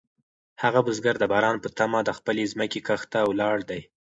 [0.63, 3.81] هغه بزګر د باران په تمه د خپلې ځمکې کښت ته ولاړ دی.